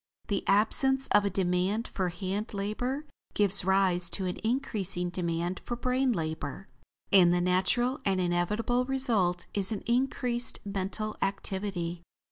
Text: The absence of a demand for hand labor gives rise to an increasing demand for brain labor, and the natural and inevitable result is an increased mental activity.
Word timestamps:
The 0.29 0.43
absence 0.47 1.05
of 1.09 1.25
a 1.25 1.29
demand 1.29 1.87
for 1.87 2.09
hand 2.09 2.55
labor 2.55 3.05
gives 3.35 3.63
rise 3.63 4.09
to 4.17 4.25
an 4.25 4.37
increasing 4.43 5.11
demand 5.11 5.61
for 5.63 5.75
brain 5.75 6.11
labor, 6.11 6.69
and 7.11 7.31
the 7.31 7.39
natural 7.39 7.99
and 8.03 8.19
inevitable 8.19 8.83
result 8.85 9.45
is 9.53 9.71
an 9.71 9.81
increased 9.85 10.59
mental 10.65 11.17
activity. 11.21 12.01